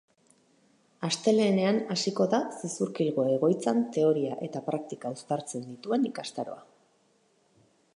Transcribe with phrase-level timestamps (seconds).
[1.07, 6.63] Astelehenean hasiko da Zizurkilgo egoitzan teoria eta praktika uztartzen dituen ikastaroa.